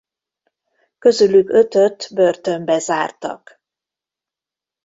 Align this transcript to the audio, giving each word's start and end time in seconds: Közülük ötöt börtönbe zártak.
Közülük 0.97 1.49
ötöt 1.49 2.09
börtönbe 2.13 2.79
zártak. 2.79 3.61